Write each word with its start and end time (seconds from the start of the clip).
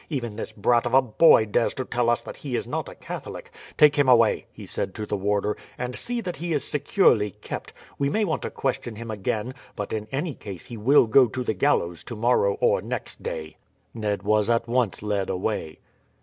Even 0.09 0.35
this 0.35 0.51
brat 0.51 0.87
of 0.87 0.95
a 0.95 1.01
boy 1.03 1.45
dares 1.45 1.75
to 1.75 1.85
tell 1.85 2.09
us 2.09 2.21
that 2.21 2.37
he 2.37 2.55
is 2.55 2.65
not 2.67 2.89
a 2.89 2.95
Catholic. 2.95 3.51
Take 3.77 3.97
him 3.97 4.09
away," 4.09 4.47
he 4.51 4.65
said 4.65 4.95
to 4.95 5.05
the 5.05 5.15
warder, 5.15 5.55
"and 5.77 5.95
see 5.95 6.21
that 6.21 6.37
he 6.37 6.53
is 6.53 6.63
securely 6.65 7.29
kept. 7.29 7.71
We 7.99 8.09
may 8.09 8.25
want 8.25 8.41
to 8.41 8.49
question 8.49 8.95
him 8.95 9.11
again; 9.11 9.53
but 9.75 9.93
in 9.93 10.07
any 10.11 10.33
case 10.33 10.65
he 10.65 10.75
will 10.75 11.05
go 11.05 11.27
to 11.27 11.43
the 11.43 11.53
gallows 11.53 12.03
tomorrow 12.03 12.57
or 12.59 12.81
next 12.81 13.21
day." 13.21 13.57
Ned 13.93 14.23
was 14.23 14.49
at 14.49 14.67
once 14.67 15.03
led 15.03 15.29
away. 15.29 15.77